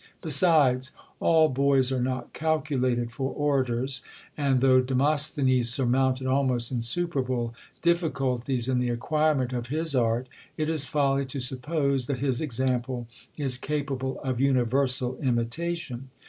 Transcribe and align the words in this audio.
Besides, 0.23 0.89
all 1.19 1.47
boys 1.47 1.91
are 1.91 2.01
not 2.01 2.33
calculated 2.33 3.11
for 3.11 3.31
orators; 3.31 4.01
and 4.35 4.59
though 4.59 4.81
Demosthenes 4.81 5.69
surmounted 5.69 6.25
almost 6.25 6.71
insuperable 6.71 7.53
difficulties 7.83 8.67
in 8.67 8.79
the 8.79 8.89
acquirement 8.89 9.53
of 9.53 9.67
his 9.67 9.93
art, 9.95 10.27
it 10.57 10.71
is 10.71 10.85
folly 10.85 11.27
to 11.27 11.39
suppose 11.39 12.07
that 12.07 12.17
his 12.17 12.41
example 12.41 13.05
is 13.37 13.59
capable 13.59 14.19
of 14.21 14.41
universal 14.41 15.17
imita 15.17 15.77
tion. 15.77 16.09